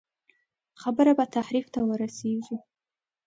خبره 0.81 1.11
به 1.17 1.25
تحریف 1.35 1.65
ته 1.73 1.79
ورسېږي. 1.89 2.57